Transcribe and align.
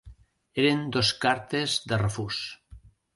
Eren 0.61 0.79
dos 0.95 1.11
cartes 1.25 1.75
de 1.91 1.99
refús. 2.03 2.39